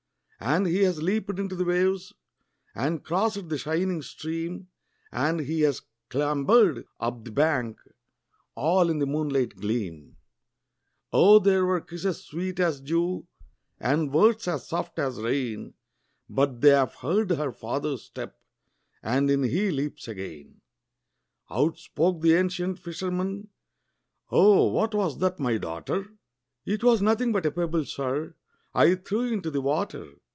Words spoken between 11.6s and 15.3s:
were kisses sweet as dew, and words as soft as